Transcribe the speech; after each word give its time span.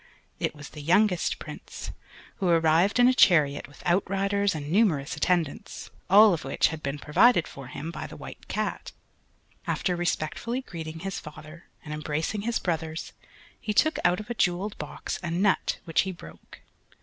It 0.39 0.55
was 0.55 0.69
the 0.69 0.81
youngest 0.81 1.37
Prince 1.37 1.91
who 2.37 2.47
arrived 2.49 2.97
in 2.97 3.07
a 3.07 3.13
chariot 3.13 3.67
with 3.67 3.83
out 3.85 4.01
riders 4.09 4.55
and 4.55 4.71
numerous 4.71 5.15
attendants, 5.15 5.91
all 6.09 6.33
of 6.33 6.43
which 6.43 6.69
had 6.69 6.81
been 6.81 6.97
provided 6.97 7.47
for 7.47 7.67
him 7.67 7.91
by 7.91 8.07
the 8.07 8.17
White 8.17 8.47
Cat. 8.47 8.93
After 9.67 9.95
respectfully 9.95 10.61
greeting 10.61 11.01
his 11.01 11.19
father 11.19 11.65
and 11.85 11.93
embracing 11.93 12.41
his 12.41 12.57
brothers, 12.57 13.13
he 13.59 13.75
took 13.75 13.99
out 14.03 14.19
of 14.19 14.31
a 14.31 14.33
jewelled 14.33 14.75
box 14.79 15.19
a 15.21 15.29
nut 15.29 15.77
which 15.85 16.01
he 16.01 16.11
broke. 16.11 16.61